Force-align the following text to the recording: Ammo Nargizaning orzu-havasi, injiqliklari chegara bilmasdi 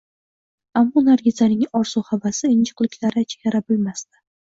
Ammo 0.79 1.01
Nargizaning 1.09 1.61
orzu-havasi, 1.79 2.43
injiqliklari 2.53 3.25
chegara 3.35 3.63
bilmasdi 3.69 4.19